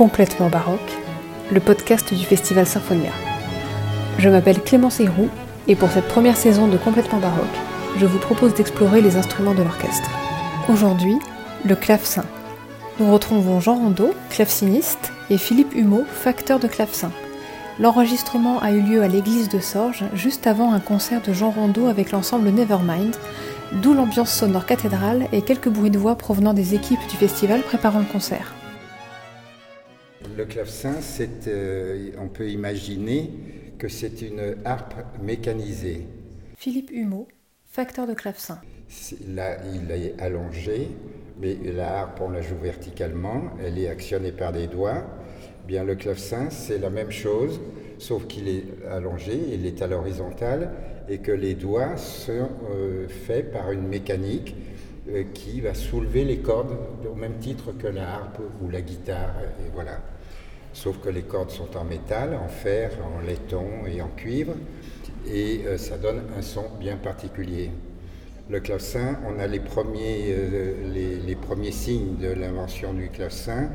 Complètement 0.00 0.48
baroque, 0.48 0.96
le 1.52 1.60
podcast 1.60 2.14
du 2.14 2.24
Festival 2.24 2.64
Symphonia. 2.64 3.10
Je 4.16 4.30
m'appelle 4.30 4.62
Clémence 4.62 4.98
Héroux 4.98 5.28
et 5.68 5.76
pour 5.76 5.90
cette 5.90 6.08
première 6.08 6.38
saison 6.38 6.68
de 6.68 6.78
Complètement 6.78 7.18
baroque, 7.18 7.44
je 7.98 8.06
vous 8.06 8.18
propose 8.18 8.54
d'explorer 8.54 9.02
les 9.02 9.16
instruments 9.16 9.52
de 9.52 9.62
l'orchestre. 9.62 10.08
Aujourd'hui, 10.70 11.18
le 11.66 11.76
clavecin. 11.76 12.24
Nous 12.98 13.12
retrouvons 13.12 13.60
Jean 13.60 13.74
Rondeau, 13.74 14.14
claveciniste, 14.30 15.12
et 15.28 15.36
Philippe 15.36 15.74
Humeau, 15.74 16.04
facteur 16.10 16.58
de 16.60 16.66
clavecin. 16.66 17.12
L'enregistrement 17.78 18.58
a 18.62 18.70
eu 18.70 18.80
lieu 18.80 19.02
à 19.02 19.08
l'église 19.08 19.50
de 19.50 19.60
Sorges 19.60 20.06
juste 20.14 20.46
avant 20.46 20.72
un 20.72 20.80
concert 20.80 21.20
de 21.20 21.34
Jean 21.34 21.50
Rondeau 21.50 21.88
avec 21.88 22.10
l'ensemble 22.10 22.48
Nevermind, 22.48 23.14
d'où 23.82 23.92
l'ambiance 23.92 24.32
sonore 24.32 24.64
cathédrale 24.64 25.26
et 25.32 25.42
quelques 25.42 25.68
bruits 25.68 25.90
de 25.90 25.98
voix 25.98 26.14
provenant 26.14 26.54
des 26.54 26.74
équipes 26.74 27.06
du 27.10 27.16
festival 27.16 27.60
préparant 27.60 27.98
le 27.98 28.10
concert. 28.10 28.54
Le 30.40 30.46
clavecin, 30.46 30.94
euh, 31.48 32.12
on 32.18 32.28
peut 32.28 32.48
imaginer 32.48 33.30
que 33.76 33.88
c'est 33.88 34.22
une 34.22 34.56
harpe 34.64 34.94
mécanisée. 35.22 36.06
Philippe 36.56 36.90
Humeau, 36.90 37.28
facteur 37.66 38.06
de 38.06 38.14
clavecin. 38.14 38.58
Là, 39.28 39.58
il 39.74 39.90
est 39.90 40.18
allongé, 40.18 40.88
mais 41.42 41.58
la 41.62 41.98
harpe, 41.98 42.22
on 42.22 42.30
la 42.30 42.40
joue 42.40 42.56
verticalement, 42.56 43.50
elle 43.62 43.76
est 43.76 43.90
actionnée 43.90 44.32
par 44.32 44.52
des 44.52 44.66
doigts. 44.66 45.04
Bien, 45.66 45.84
le 45.84 45.94
clavecin, 45.94 46.48
c'est 46.48 46.78
la 46.78 46.88
même 46.88 47.10
chose, 47.10 47.60
sauf 47.98 48.26
qu'il 48.26 48.48
est 48.48 48.64
allongé, 48.90 49.38
il 49.52 49.66
est 49.66 49.82
à 49.82 49.88
l'horizontale, 49.88 50.70
et 51.10 51.18
que 51.18 51.32
les 51.32 51.52
doigts 51.52 51.98
sont 51.98 52.48
euh, 52.70 53.08
faits 53.08 53.52
par 53.52 53.72
une 53.72 53.86
mécanique 53.86 54.56
qui 55.34 55.60
va 55.60 55.74
soulever 55.74 56.24
les 56.24 56.38
cordes 56.38 56.76
au 57.10 57.14
même 57.14 57.38
titre 57.38 57.72
que 57.72 57.86
la 57.86 58.14
harpe 58.14 58.40
ou 58.62 58.68
la 58.68 58.80
guitare, 58.80 59.34
et 59.60 59.70
voilà. 59.72 59.98
Sauf 60.72 60.98
que 61.00 61.08
les 61.08 61.22
cordes 61.22 61.50
sont 61.50 61.76
en 61.76 61.84
métal, 61.84 62.34
en 62.34 62.48
fer, 62.48 62.92
en 63.02 63.26
laiton 63.26 63.66
et 63.92 64.00
en 64.00 64.08
cuivre, 64.08 64.54
et 65.26 65.62
euh, 65.66 65.78
ça 65.78 65.98
donne 65.98 66.22
un 66.38 66.42
son 66.42 66.64
bien 66.78 66.96
particulier. 66.96 67.70
Le 68.48 68.60
clavecin, 68.60 69.18
on 69.28 69.38
a 69.40 69.46
les 69.46 69.60
premiers, 69.60 70.34
les 70.92 71.36
premiers 71.36 71.70
signes 71.70 72.16
de 72.16 72.32
l'invention 72.32 72.92
du 72.92 73.08
clavecin 73.08 73.68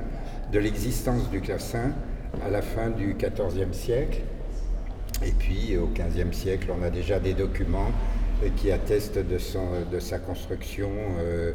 de 0.51 0.59
l'existence 0.59 1.29
du 1.29 1.41
clavecin 1.41 1.91
à 2.45 2.49
la 2.49 2.61
fin 2.61 2.89
du 2.89 3.15
XIVe 3.15 3.73
siècle. 3.73 4.21
Et 5.25 5.31
puis 5.31 5.77
au 5.77 5.87
XVe 5.87 6.33
siècle, 6.33 6.67
on 6.77 6.83
a 6.83 6.89
déjà 6.89 7.19
des 7.19 7.33
documents 7.33 7.89
euh, 7.89 8.14
qui 8.57 8.71
attestent 8.71 9.19
de, 9.19 9.37
sa 9.99 10.19
construction 10.19 10.89
euh, 11.19 11.53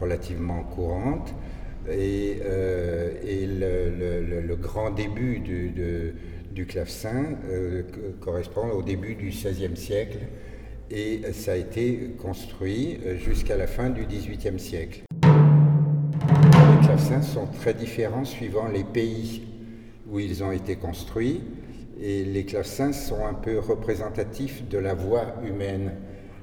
relativement 0.00 0.62
courante. 0.62 1.34
Et, 1.90 2.38
euh, 2.44 3.12
le, 4.46 4.56
grand 4.56 4.90
début 4.90 5.38
du, 5.40 5.72
du 6.52 6.66
clavecin 6.66 7.36
correspond 8.20 8.68
au 8.70 8.82
début 8.82 9.14
du 9.14 9.30
XVIe 9.30 9.76
siècle 9.76 10.18
et 10.90 11.22
ça 11.32 11.52
a 11.52 11.56
été 11.56 12.10
construit 12.20 12.98
jusqu'à 13.24 13.56
la 13.56 13.66
fin 13.66 13.90
du 13.90 14.04
XVIIIe 14.04 14.58
siècle 14.58 15.04
clavecins 16.90 17.22
sont 17.22 17.46
très 17.46 17.72
différents 17.72 18.24
suivant 18.24 18.66
les 18.66 18.82
pays 18.82 19.42
où 20.10 20.18
ils 20.18 20.42
ont 20.42 20.50
été 20.50 20.74
construits. 20.74 21.40
Et 22.00 22.24
les 22.24 22.44
clavecins 22.44 22.92
sont 22.92 23.24
un 23.24 23.34
peu 23.34 23.60
représentatifs 23.60 24.68
de 24.68 24.78
la 24.78 24.94
voix 24.94 25.36
humaine. 25.46 25.92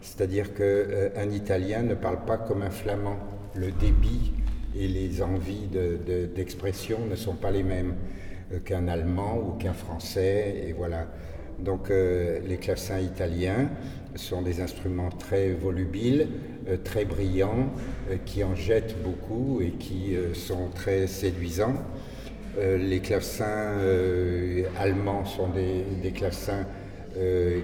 C'est-à-dire 0.07 0.53
qu'un 0.53 0.63
euh, 0.63 1.31
Italien 1.33 1.83
ne 1.83 1.93
parle 1.93 2.23
pas 2.23 2.37
comme 2.37 2.61
un 2.61 2.69
Flamand. 2.69 3.17
Le 3.55 3.71
débit 3.71 4.31
et 4.73 4.87
les 4.87 5.21
envies 5.21 5.67
d'expression 6.33 6.99
ne 7.09 7.15
sont 7.15 7.35
pas 7.35 7.51
les 7.51 7.61
mêmes 7.61 7.95
euh, 8.53 8.59
qu'un 8.59 8.87
Allemand 8.87 9.37
ou 9.37 9.57
qu'un 9.57 9.73
Français. 9.73 10.63
Et 10.65 10.71
voilà. 10.71 11.07
Donc 11.59 11.91
euh, 11.91 12.39
les 12.47 12.55
clavecins 12.55 12.99
italiens 12.99 13.69
sont 14.15 14.41
des 14.41 14.61
instruments 14.61 15.09
très 15.09 15.49
volubiles, 15.49 16.27
très 16.83 17.05
brillants, 17.05 17.71
qui 18.25 18.43
en 18.43 18.55
jettent 18.55 18.95
beaucoup 19.03 19.61
et 19.61 19.71
qui 19.71 20.15
sont 20.33 20.69
très 20.73 21.05
séduisants. 21.05 21.75
les 22.57 22.99
clavecins 22.99 23.75
allemands 24.79 25.23
sont 25.25 25.49
des, 25.49 25.83
des 26.01 26.11
clavecins 26.11 26.65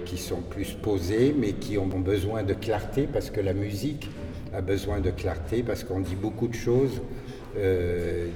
qui 0.04 0.18
sont 0.18 0.40
plus 0.40 0.72
posés, 0.72 1.34
mais 1.36 1.52
qui 1.52 1.78
ont 1.78 1.86
besoin 1.86 2.42
de 2.42 2.54
clarté 2.54 3.06
parce 3.10 3.30
que 3.30 3.40
la 3.40 3.54
musique 3.54 4.08
a 4.52 4.60
besoin 4.60 5.00
de 5.00 5.10
clarté, 5.10 5.62
parce 5.62 5.84
qu'on 5.84 6.00
dit 6.00 6.16
beaucoup 6.16 6.48
de 6.48 6.54
choses 6.54 7.00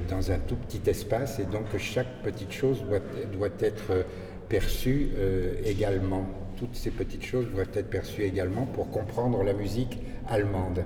dans 0.09 0.31
un 0.31 0.39
tout 0.39 0.55
petit 0.55 0.89
espace 0.89 1.41
et 1.41 1.45
donc 1.45 1.65
chaque 1.78 2.23
petite 2.23 2.53
chose 2.53 2.84
doit, 3.33 3.49
être 3.61 4.05
perçues 4.49 5.11
euh, 5.17 5.55
également. 5.65 6.27
Toutes 6.57 6.75
ces 6.75 6.91
petites 6.91 7.25
choses 7.25 7.47
doivent 7.55 7.71
être 7.75 7.91
perçues 7.91 8.23
également 8.23 8.67
pour 8.67 8.91
comprendre 8.91 9.43
la 9.45 9.53
musique 9.53 9.99
allemande, 10.28 10.84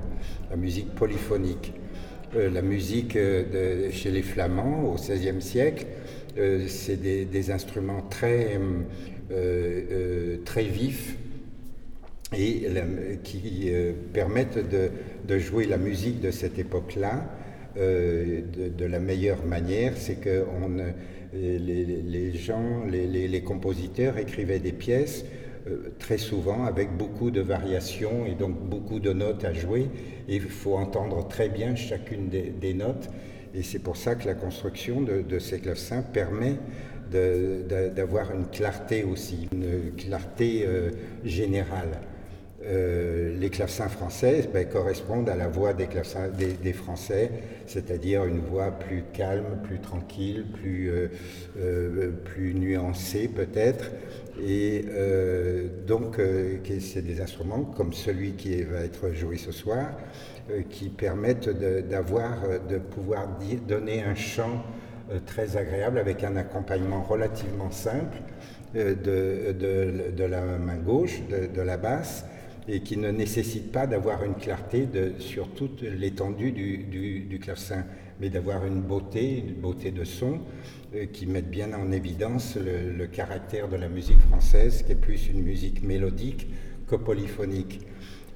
la 0.50 0.56
musique 0.56 0.94
polyphonique. 0.94 1.72
Euh, 2.34 2.50
la 2.50 2.62
musique 2.62 3.16
euh, 3.16 3.91
chez 3.91 4.10
les 4.10 4.22
Flamands 4.22 4.84
au 4.84 4.94
XVIe 4.94 5.41
siècle, 5.41 5.87
c'est 6.66 6.97
des, 6.97 7.50
instruments 7.50 8.00
très, 8.09 8.59
très 10.44 10.65
vifs 10.65 11.16
et 12.37 12.66
qui 13.22 13.71
permettent 14.12 14.59
de, 14.69 15.38
jouer 15.38 15.66
la 15.66 15.78
musique 15.78 16.21
de 16.21 16.31
cette 16.31 16.59
époque-là 16.59 17.25
de, 17.77 18.84
la 18.84 19.00
meilleure 19.00 19.44
manière. 19.44 19.94
C'est 19.97 20.16
qu'on 20.22 20.78
les, 21.33 22.33
gens, 22.34 22.84
les, 22.91 23.43
compositeurs 23.43 24.19
écrivaient 24.19 24.59
des 24.59 24.72
pièces 24.72 25.25
euh, 25.69 25.93
très 25.99 26.19
souvent 26.19 26.65
avec 26.65 26.97
beaucoup 26.97 27.31
de 27.31 27.41
variations 27.41 28.27
et 28.27 28.34
donc 28.34 28.59
beaucoup 28.59 29.00
de 29.00 29.12
notes 29.12 29.44
à 29.44 29.53
jouer. 29.53 29.89
Il 30.28 30.43
faut 30.43 30.75
entendre 30.75 31.27
très 31.28 31.49
bien 31.49 31.77
chacune 31.77 32.28
des, 32.28 32.75
notes. 32.75 33.09
Et 33.54 33.62
c'est 33.62 33.78
pour 33.78 33.97
ça 33.97 34.15
que 34.15 34.27
la 34.27 34.34
construction 34.34 35.03
de, 35.03 35.39
ces 35.39 35.60
clavecins 35.60 36.03
permet 36.03 36.56
d'avoir 37.12 38.32
une 38.34 38.46
clarté 38.46 39.04
aussi, 39.04 39.48
une 39.52 39.92
clarté 39.96 40.64
euh, 40.66 40.90
générale. 41.24 41.98
Euh, 42.64 43.36
les 43.38 43.50
clavecins 43.50 43.88
français 43.88 44.48
ben, 44.52 44.68
correspondent 44.68 45.28
à 45.28 45.34
la 45.34 45.48
voix 45.48 45.72
des, 45.72 46.72
Français, 46.72 47.30
c'est-à-dire 47.66 48.24
une 48.24 48.38
voix 48.38 48.70
plus 48.70 49.02
calme, 49.12 49.58
plus 49.64 49.80
tranquille, 49.80 50.46
plus, 50.52 50.88
euh, 50.90 51.08
euh, 51.58 52.10
plus 52.24 52.54
nuancée 52.54 53.28
peut-être. 53.28 53.90
Et 54.46 54.84
donc, 55.86 56.18
c'est 56.80 57.02
des 57.02 57.20
instruments 57.20 57.64
comme 57.64 57.92
celui 57.92 58.32
qui 58.32 58.62
va 58.62 58.80
être 58.80 59.12
joué 59.12 59.36
ce 59.36 59.52
soir, 59.52 59.90
qui 60.70 60.88
permettent 60.88 61.50
de, 61.50 62.78
pouvoir 62.78 63.38
donner 63.68 64.02
un 64.02 64.14
chant 64.14 64.64
très 65.26 65.56
agréable 65.56 65.98
avec 65.98 66.24
un 66.24 66.36
accompagnement 66.36 67.02
relativement 67.02 67.70
simple 67.70 68.18
de, 68.74 69.52
de, 69.52 70.24
la 70.24 70.40
main 70.40 70.76
gauche, 70.76 71.20
de, 71.28 71.60
la 71.60 71.76
basse, 71.76 72.24
et 72.68 72.80
qui 72.80 72.96
ne 72.96 73.10
nécessite 73.10 73.72
pas 73.72 73.86
d'avoir 73.86 74.24
une 74.24 74.34
clarté 74.34 74.88
sur 75.18 75.48
toute 75.48 75.82
l'étendue 75.82 76.52
du, 76.52 77.38
clavecin, 77.40 77.84
mais 78.20 78.30
d'avoir 78.30 78.64
une 78.66 78.80
beauté, 78.80 79.38
une 79.38 79.54
beauté 79.54 79.91
de 79.91 80.04
son 80.04 80.41
euh, 80.94 81.06
qui 81.06 81.26
mette 81.26 81.50
bien 81.50 81.72
en 81.72 81.91
évidence 81.91 82.56
le, 82.56 83.06
caractère 83.06 83.68
de 83.68 83.76
la 83.76 83.88
musique 83.88 84.20
française, 84.30 84.82
qui 84.82 84.92
est 84.92 84.97
plus 84.97 85.28
une 85.28 85.42
musique 85.42 85.82
mélodique 85.82 86.48
que 86.86 86.97
polyphonique. 86.97 87.80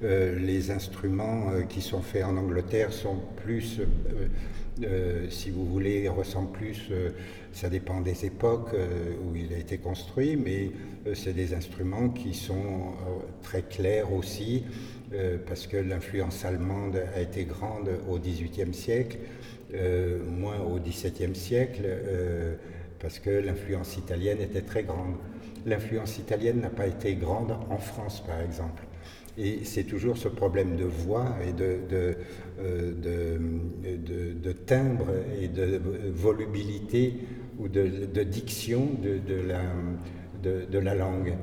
Euh, 0.03 0.37
les 0.37 0.71
instruments 0.71 1.51
euh, 1.51 1.61
qui 1.63 1.81
sont 1.81 2.01
faits 2.01 2.23
en 2.23 2.37
Angleterre 2.37 2.91
sont 2.91 3.17
plus, 3.43 3.79
si 5.29 5.49
vous 5.49 5.65
voulez, 5.65 6.07
ressemblent 6.09 6.51
plus, 6.51 6.91
ça 7.51 7.69
dépend 7.69 8.01
des 8.01 8.25
époques 8.25 8.71
où 8.73 9.35
il 9.35 9.53
a 9.53 9.57
été 9.57 9.77
construit, 9.77 10.35
mais 10.35 10.71
c'est 11.13 11.33
des 11.33 11.53
instruments 11.53 12.09
qui 12.09 12.33
sont 12.33 12.93
très 13.41 13.63
clairs 13.63 14.13
aussi, 14.13 14.63
parce 15.47 15.67
que 15.67 15.77
l'influence 15.77 16.45
allemande 16.45 17.01
a 17.15 17.21
été 17.21 17.45
grande 17.45 17.89
au 18.09 18.19
XVIIIe 18.19 18.73
siècle, 18.73 19.17
moins 20.27 20.59
au 20.59 20.79
XVIIe 20.79 21.35
siècle, 21.35 21.83
parce 22.99 23.19
que 23.19 23.29
l'influence 23.29 23.97
italienne 23.97 24.41
était 24.41 24.61
très 24.61 24.83
grande. 24.83 25.15
L'influence 25.65 26.17
italienne 26.17 26.61
n'a 26.61 26.69
pas 26.69 26.87
été 26.87 27.15
grande 27.15 27.51
en 27.69 27.77
France, 27.77 28.23
par 28.25 28.41
exemple. 28.41 28.86
Et 29.37 29.59
c'est 29.63 29.83
toujours 29.83 30.17
ce 30.17 30.27
problème 30.27 30.75
de 30.77 30.85
voix 30.85 31.35
et 31.47 31.53
de, 31.53 32.15
euh, 32.59 33.37
de, 33.83 34.33
de, 34.33 34.51
timbre 34.51 35.09
et 35.39 35.47
de 35.47 35.79
volubilité 36.11 37.13
ou 37.59 37.67
de, 37.67 38.23
diction 38.23 38.89
de, 38.99 39.35
la, 39.41 39.61
de, 40.41 40.79
la 40.79 40.95
langue. 40.95 41.35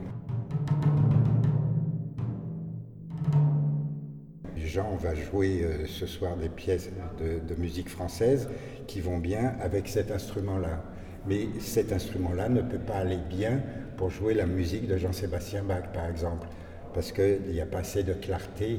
Jean 4.57 4.97
va 4.97 5.15
jouer 5.15 5.63
euh, 5.63 5.87
ce 5.87 6.05
soir 6.07 6.37
des 6.37 6.49
pièces 6.49 6.91
de, 7.21 7.55
musique 7.55 7.89
française 7.89 8.49
qui 8.89 9.01
vont 9.01 9.19
bien 9.19 9.55
avec 9.61 9.87
cet 9.87 10.11
instrument-là. 10.11 10.83
Mais 11.29 11.47
cet 11.61 11.93
instrument-là 11.93 12.49
ne 12.49 12.61
peut 12.61 12.79
pas 12.79 12.97
aller 12.97 13.21
bien 13.31 13.63
pour 13.97 14.11
jouer 14.11 14.35
la 14.35 14.47
musique 14.47 14.89
de 14.89 14.97
Jean-Sébastien 14.97 15.63
Bach, 15.63 15.93
par 15.93 16.07
exemple, 16.07 16.49
parce 16.95 17.13
qu'il 17.13 17.41
n'y 17.51 17.61
a 17.61 17.67
pas 17.67 17.81
assez 17.81 18.05
de 18.05 18.15
clarté 18.15 18.79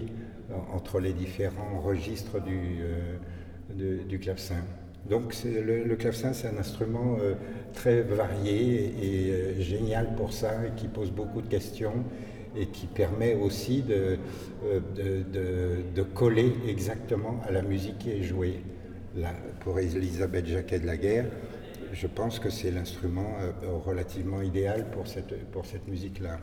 entre 0.73 0.99
les 0.99 1.13
différents 1.13 1.81
registres 1.81 2.41
du, 2.41 2.77
euh, 2.81 4.03
du 4.07 4.19
clavecin. 4.19 4.63
Donc 5.09 5.35
le, 5.43 5.83
le, 5.83 5.95
clavecin, 5.95 6.33
c'est 6.33 6.47
un 6.47 6.57
instrument 6.57 7.17
euh, 7.19 7.35
très 7.73 8.01
varié 8.01 8.93
et 9.01 9.31
euh, 9.31 9.61
génial 9.61 10.15
pour 10.15 10.33
ça, 10.33 10.65
et 10.65 10.71
qui 10.75 10.87
pose 10.87 11.11
beaucoup 11.11 11.41
de 11.41 11.47
questions 11.47 12.03
et 12.57 12.67
qui 12.67 12.87
permet 12.87 13.35
aussi 13.35 13.81
de, 13.81 14.17
de, 14.95 16.03
coller 16.03 16.53
exactement 16.69 17.41
à 17.45 17.51
la 17.51 17.61
musique 17.61 17.97
qui 17.97 18.11
est 18.11 18.23
jouée. 18.23 18.61
Là, 19.17 19.33
pour 19.59 19.77
Elisabeth 19.77 20.45
Jacquet 20.45 20.79
de 20.79 20.85
la 20.85 20.95
Guerre, 20.95 21.25
je 21.91 22.07
pense 22.07 22.39
que 22.39 22.49
c'est 22.49 22.71
l'instrument 22.71 23.35
relativement 23.85 24.41
idéal 24.41 24.85
pour 24.89 25.05
cette 25.05 25.87
musique-là. 25.89 26.39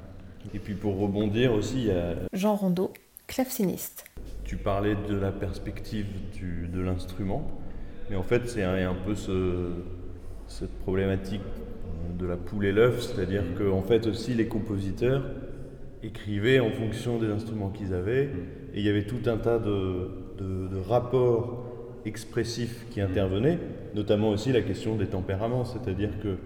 Et 0.55 0.59
puis 0.59 0.75
pour 0.75 0.99
rebondir 0.99 1.53
aussi, 1.53 1.77
il 1.77 1.87
y 1.87 1.91
a... 1.91 2.15
Jean 2.33 2.55
Rondeau, 2.55 2.93
claveciniste. 3.27 4.05
Tu 4.45 4.57
parlais 4.57 4.97
de 5.09 5.17
la 5.17 5.33
perspective 5.33 6.07
du, 6.35 6.69
de 6.69 6.81
l'instrument, 6.81 7.51
mais 8.11 8.17
en 8.17 8.23
fait 8.23 8.49
c'est 8.49 8.63
un, 8.63 8.91
un, 8.91 8.95
peu 8.95 9.15
ce, 9.15 9.71
cette 10.47 10.77
problématique 10.81 11.41
de 12.19 12.27
la 12.27 12.37
poule 12.37 12.67
et 12.67 12.73
l'œuf, 12.73 13.01
c'est-à-dire 13.01 13.43
mm. 13.43 13.59
qu'en 13.59 13.83
fait 13.83 14.07
aussi 14.07 14.35
les 14.35 14.47
compositeurs 14.47 15.25
écrivaient 16.03 16.61
en 16.61 16.71
fonction 16.71 17.19
des 17.19 17.29
instruments 17.29 17.71
qu'ils 17.71 17.95
avaient, 17.95 18.27
mm. 18.27 18.39
et 18.75 18.81
il 18.81 18.85
y 18.85 18.89
avait 18.91 19.07
tout 19.07 19.23
un 19.27 19.39
tas 19.39 19.59
de, 19.59 20.11
de, 20.39 20.69
de 20.69 20.79
rapports 20.89 21.65
expressifs 22.05 22.87
qui 22.91 23.01
intervenaient, 23.01 23.59
notamment 23.95 24.31
aussi 24.31 24.53
la 24.53 24.61
question 24.61 24.97
des 24.97 25.07
tempéraments, 25.07 25.65
c'est-à-dire 25.65 26.11
que 26.23 26.37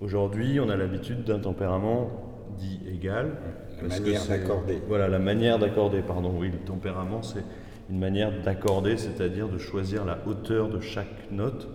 aujourd'hui 0.00 0.60
on 0.60 0.68
a 0.68 0.76
l'habitude 0.76 1.24
d'un 1.24 1.38
tempérament 1.38 2.35
dit 2.58 2.80
égal. 2.92 3.32
La 3.82 3.88
manière 3.88 4.26
d'accorder. 4.26 4.82
Voilà, 4.88 5.08
la 5.08 5.18
manière 5.18 5.58
d'accorder, 5.58 6.00
pardon. 6.00 6.34
Oui, 6.38 6.50
le 6.50 6.58
tempérament, 6.58 7.22
c'est 7.22 7.44
une 7.90 7.98
manière 7.98 8.32
d'accorder, 8.42 8.96
c'est-à-dire 8.96 9.48
de 9.48 9.58
choisir 9.58 10.04
la 10.04 10.18
hauteur 10.26 10.68
de 10.68 10.80
chaque 10.80 11.30
note. 11.30 11.68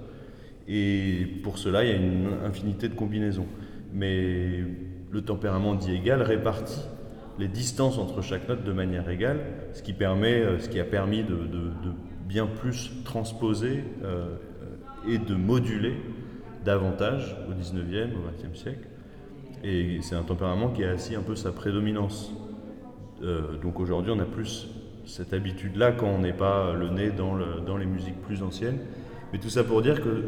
Et 0.67 1.27
pour 1.43 1.57
cela, 1.57 1.83
il 1.83 1.89
y 1.89 1.93
a 1.93 1.97
une 1.97 2.29
infinité 2.45 2.89
de 2.89 2.95
combinaisons. 2.95 3.47
Mais 3.93 4.63
le 5.11 5.21
tempérament 5.21 5.75
dit 5.75 5.93
égal 5.93 6.21
répartit 6.21 6.81
les 7.39 7.47
distances 7.47 7.97
entre 7.97 8.21
chaque 8.21 8.47
note 8.47 8.63
de 8.63 8.71
manière 8.71 9.09
égale, 9.09 9.39
ce 9.73 9.81
qui, 9.81 9.93
permet, 9.93 10.41
euh, 10.41 10.59
ce 10.59 10.69
qui 10.69 10.79
a 10.79 10.83
permis 10.83 11.23
de, 11.23 11.37
bien 12.27 12.45
plus 12.45 12.91
transposer 13.03 13.83
euh, 14.03 14.35
et 15.07 15.17
de 15.17 15.35
moduler 15.35 15.95
davantage 16.63 17.35
au 17.49 17.53
19e, 17.53 18.13
au 18.13 18.47
20e 18.47 18.55
siècle. 18.55 18.87
Et 19.63 19.99
c'est 20.01 20.15
un 20.15 20.23
tempérament 20.23 20.69
qui 20.69 20.83
a 20.83 20.91
assis 20.91 21.15
un 21.15 21.21
peu 21.21 21.35
sa 21.35 21.51
prédominance. 21.51 22.31
Euh, 23.21 23.57
donc 23.61 23.79
aujourd'hui, 23.79 24.11
on 24.15 24.19
a 24.19 24.25
plus 24.25 24.67
cette 25.05 25.33
habitude-là 25.33 25.91
quand 25.91 26.07
on 26.07 26.19
n'est 26.19 26.33
pas 26.33 26.73
le 26.73 26.89
nez 26.89 27.11
dans, 27.11 27.35
le, 27.35 27.61
dans, 27.65 27.77
les 27.77 27.85
musiques 27.85 28.19
plus 28.21 28.41
anciennes. 28.41 28.79
Mais 29.31 29.39
tout 29.39 29.49
ça 29.49 29.63
pour 29.63 29.81
dire 29.81 30.01
que 30.01 30.23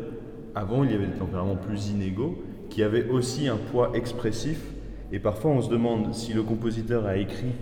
avant, 0.56 0.84
il 0.84 0.92
y 0.92 0.94
avait 0.94 1.08
des 1.08 1.18
tempéraments 1.18 1.56
plus 1.56 1.90
inégaux 1.90 2.44
qui 2.70 2.84
avaient 2.84 3.10
aussi 3.10 3.48
un 3.48 3.58
poids 3.58 3.92
expressif. 3.96 4.60
Et 5.12 5.20
parfois, 5.20 5.52
on 5.52 5.62
se 5.62 5.70
demande 5.70 6.14
si 6.14 6.34
le 6.34 6.44
compositeur 6.44 7.06
a 7.06 7.18
écrit 7.18 7.54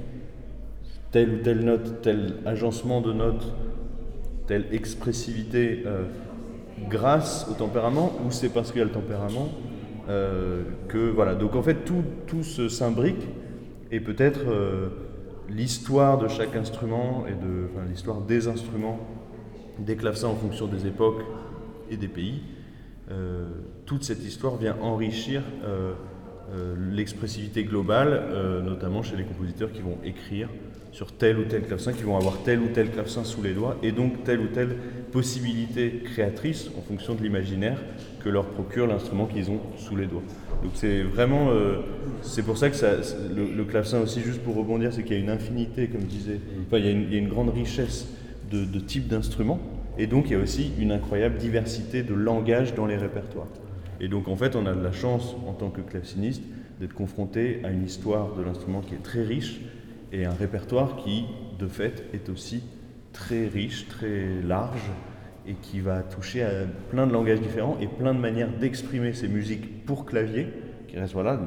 telle 1.11 1.35
ou 1.35 1.37
telle 1.37 1.63
note, 1.63 2.01
tel 2.01 2.35
agencement 2.45 3.01
de 3.01 3.13
notes, 3.13 3.53
telle 4.47 4.65
expressivité 4.71 5.83
euh, 5.85 6.03
grâce 6.89 7.47
au 7.49 7.53
tempérament, 7.53 8.13
ou 8.25 8.31
c'est 8.31 8.49
parce 8.49 8.71
qu'il 8.71 8.79
y 8.79 8.81
a 8.81 8.85
le 8.85 8.91
tempérament 8.91 9.49
euh, 10.11 10.63
que 10.89 11.09
voilà. 11.09 11.35
Donc 11.35 11.55
en 11.55 11.63
fait, 11.63 11.85
tout, 11.85 12.03
tout 12.27 12.43
se 12.43 12.67
s'imbrique 12.67 13.27
et 13.91 14.01
peut-être 14.01 14.41
euh, 14.47 14.89
l'histoire 15.49 16.17
de 16.17 16.27
chaque 16.27 16.55
instrument 16.55 17.25
et 17.27 17.31
de 17.31 17.67
l'histoire 17.89 18.19
des 18.19 18.47
instruments, 18.47 18.99
des 19.79 19.95
clavecins 19.95 20.27
en 20.27 20.35
fonction 20.35 20.67
des 20.67 20.85
époques 20.85 21.21
et 21.89 21.95
des 21.95 22.09
pays. 22.09 22.41
Euh, 23.09 23.47
toute 23.85 24.03
cette 24.03 24.23
histoire 24.23 24.57
vient 24.57 24.75
enrichir 24.81 25.43
l'expressivité 26.91 27.63
globale, 27.63 28.25
notamment 28.65 29.03
chez 29.03 29.15
les 29.15 29.23
compositeurs 29.23 29.71
qui 29.71 29.81
vont 29.81 29.97
écrire 30.03 30.49
sur 30.91 31.13
tel 31.13 31.37
ou 31.39 31.45
tel 31.45 31.63
clavecin, 31.63 31.93
qui 31.93 32.03
vont 32.03 32.17
avoir 32.17 32.43
tel 32.43 32.59
ou 32.59 32.67
tel 32.73 32.91
clavecin 32.91 33.23
sous 33.23 33.41
les 33.41 33.53
doigts, 33.53 33.77
et 33.81 33.93
donc 33.93 34.25
telle 34.25 34.41
ou 34.41 34.47
telle 34.47 34.75
possibilité 35.13 36.01
créatrice 36.03 36.69
en 36.77 36.81
fonction 36.81 37.15
de 37.15 37.23
l'imaginaire 37.23 37.77
que 38.23 38.29
leur 38.29 38.45
procure 38.45 38.87
l'instrument 38.87 39.25
qu'ils 39.25 39.49
ont 39.49 39.59
sous 39.77 39.95
les 39.95 40.05
doigts. 40.05 40.23
Donc 40.63 40.71
c'est 40.75 41.01
vraiment, 41.01 41.49
euh, 41.49 41.79
c'est 42.21 42.43
pour 42.43 42.57
ça 42.57 42.69
que 42.69 42.75
ça, 42.75 42.91
le, 43.35 43.63
clavecin 43.63 43.99
aussi, 43.99 44.21
juste 44.21 44.41
pour 44.41 44.55
rebondir, 44.55 44.93
c'est 44.93 45.03
qu'il 45.03 45.15
y 45.15 45.19
a 45.19 45.23
une 45.23 45.29
infinité, 45.29 45.87
comme 45.87 46.01
je 46.01 46.05
disais, 46.05 46.39
enfin, 46.67 46.77
il, 46.77 46.85
y 46.85 46.87
a 46.87 46.91
une, 46.91 47.03
il 47.03 47.13
y 47.13 47.15
a 47.15 47.19
une 47.19 47.29
grande 47.29 47.49
richesse 47.49 48.07
de, 48.51 48.65
de 48.65 48.79
types 48.79 49.07
d'instruments, 49.07 49.59
et 49.97 50.07
donc 50.07 50.25
il 50.27 50.33
y 50.33 50.35
a 50.35 50.39
aussi 50.39 50.71
une 50.79 50.91
incroyable 50.91 51.37
diversité 51.37 52.03
de 52.03 52.13
langages 52.13 52.75
dans 52.75 52.85
les 52.85 52.97
répertoires. 52.97 53.47
Et 53.99 54.07
donc 54.07 54.27
en 54.27 54.35
fait, 54.35 54.55
on 54.55 54.65
a 54.65 54.73
de 54.73 54.81
la 54.81 54.91
chance 54.91 55.35
en 55.47 55.53
tant 55.53 55.69
que 55.69 55.81
claveciniste 55.81 56.43
d'être 56.79 56.93
confronté 56.93 57.61
à 57.63 57.69
une 57.69 57.85
histoire 57.85 58.33
de 58.35 58.41
l'instrument 58.41 58.81
qui 58.81 58.95
est 58.95 59.03
très 59.03 59.23
riche 59.23 59.61
et 60.11 60.25
un 60.25 60.33
répertoire 60.33 60.97
qui, 60.97 61.25
de 61.59 61.67
fait, 61.67 62.03
est 62.13 62.29
aussi 62.29 62.63
très 63.13 63.47
riche, 63.47 63.87
très 63.87 64.41
large 64.43 64.89
et 65.47 65.53
qui 65.55 65.79
va 65.79 66.01
toucher 66.03 66.43
à 66.43 66.65
plein 66.89 67.07
de 67.07 67.13
langages 67.13 67.41
différents 67.41 67.77
et 67.79 67.87
plein 67.87 68.13
de 68.13 68.19
manières 68.19 68.51
d'exprimer 68.59 69.13
ces 69.13 69.27
musiques 69.27 69.85
pour 69.85 70.05
clavier, 70.05 70.47
qui 70.87 70.97
reste 70.97 71.13
voilà, 71.13 71.39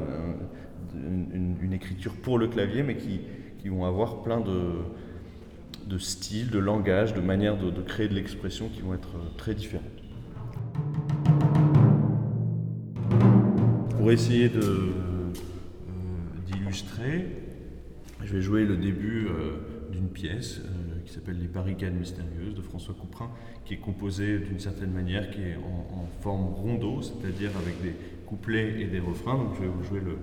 une, 0.95 1.73
écriture 1.73 2.15
pour 2.15 2.39
le 2.39 2.49
clavier, 2.49 2.83
mais 2.83 2.97
qui, 2.97 3.21
qui 3.59 3.69
vont 3.69 3.85
avoir 3.85 4.23
plein 4.23 4.41
de, 4.41 4.73
de 5.87 5.99
styles, 5.99 6.51
de 6.51 6.59
langages, 6.59 7.15
de 7.15 7.21
manières 7.21 7.57
de, 7.57 7.71
de 7.71 7.83
créer 7.83 8.09
de 8.09 8.15
l'expression 8.15 8.69
qui 8.69 8.81
vont 8.81 8.95
être 8.95 9.37
très 9.37 9.55
différentes. 9.55 9.85
Pour 14.05 14.13
essayer 14.13 14.51
euh, 14.55 14.93
d'illustrer, 16.47 17.27
je 18.23 18.37
vais 18.37 18.43
jouer 18.43 18.67
le 18.67 18.77
début 18.77 19.27
euh, 19.29 19.91
d'une 19.93 20.09
pièce 20.09 20.61
euh, 20.61 20.84
qui 21.05 21.13
s'appelle 21.13 21.39
Les 21.39 21.49
Barricades 21.49 21.95
mystérieuses 21.95 22.55
de 22.55 22.63
François 22.63 22.95
Couperin, 22.95 23.31
qui 23.65 23.75
est 23.75 23.79
composée 23.79 24.39
d'une 24.39 24.59
certaine 24.59 24.93
manière, 24.93 25.31
qui 25.31 25.43
est 25.43 25.57
en, 25.57 26.07
forme 26.21 26.55
rondeau, 26.55 27.03
c'est-à-dire 27.03 27.51
avec 27.59 27.83
des 27.83 27.95
couplets 28.27 28.81
et 28.81 28.87
des 28.87 29.01
refrains. 29.01 29.37
Donc 29.37 29.55
je 29.57 29.61
vais 29.63 29.69
vous 29.69 29.85
jouer 29.85 30.01
le, 30.01 30.17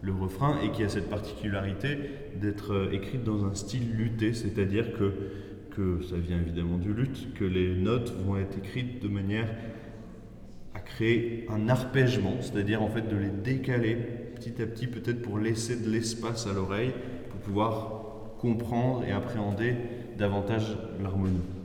le 0.00 0.12
refrain 0.12 0.58
et 0.62 0.70
qui 0.70 0.82
a 0.82 0.88
cette 0.88 1.10
particularité 1.10 1.98
d'être 2.40 2.72
euh, 2.72 2.92
écrite 2.92 3.22
dans 3.22 3.44
un 3.44 3.54
style 3.54 3.94
luté, 3.94 4.32
c'est-à-dire 4.32 4.92
que, 4.94 5.12
que 5.76 6.02
ça 6.02 6.16
vient 6.16 6.38
évidemment 6.38 6.78
du 6.78 6.94
luth, 6.94 7.34
que 7.34 7.44
les 7.44 7.74
notes 7.74 8.14
vont 8.24 8.38
être 8.38 8.56
écrites 8.56 9.02
de 9.02 9.08
manière 9.08 9.48
à 10.74 10.80
créer 10.80 11.46
un 11.50 11.68
arpègement, 11.68 12.36
c'est-à-dire 12.40 12.82
en 12.82 12.88
fait 12.88 13.08
de 13.08 13.16
les 13.16 13.28
décaler 13.28 13.96
petit 14.34 14.62
à 14.62 14.66
petit, 14.66 14.86
peut-être 14.86 15.20
pour 15.20 15.38
laisser 15.38 15.76
de 15.76 15.90
l'espace 15.90 16.46
à 16.46 16.52
l'oreille, 16.52 16.92
pour 17.30 17.40
pouvoir 17.40 18.11
comprendre 18.42 19.04
et 19.04 19.12
appréhender 19.12 19.76
davantage 20.18 20.76
l'harmonie. 21.00 21.61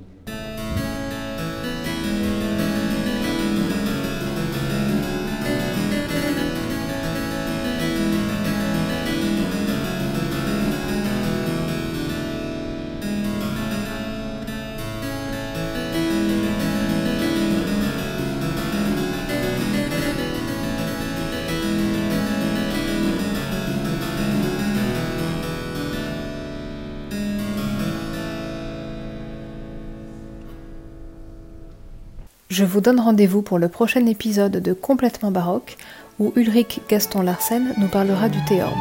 Je 32.57 32.65
vous 32.65 32.81
donne 32.81 32.99
rendez-vous 32.99 33.43
pour 33.43 33.59
le 33.59 33.67
prochain 33.67 34.03
épisode 34.07 34.53
de 34.53 34.73
Complètement 34.73 35.29
baroque 35.29 35.77
où 36.17 36.33
Ulrich 36.35 36.81
Gaston 36.89 37.21
Larsen 37.21 37.75
nous 37.77 37.87
parlera 37.87 38.29
du 38.29 38.43
théorbe. 38.45 38.73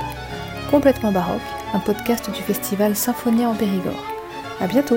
Complètement 0.71 1.12
baroque, 1.12 1.42
un 1.75 1.80
podcast 1.80 2.30
du 2.30 2.40
festival 2.40 2.97
Symphonia 2.97 3.50
en 3.50 3.54
Périgord. 3.54 4.02
À 4.62 4.66
bientôt! 4.66 4.97